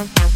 Okay. 0.00 0.27